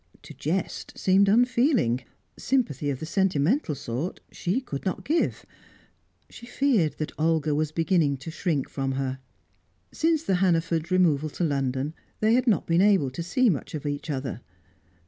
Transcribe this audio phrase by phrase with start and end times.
[0.23, 2.01] To jest seemed unfeeling;
[2.35, 5.45] sympathy of the sentimental sort she could not give.
[6.27, 9.19] She feared that Olga was beginning to shrink from her.
[9.91, 13.85] Since the Hannaford's removal to London, they had not been able to see much of
[13.85, 14.41] each other.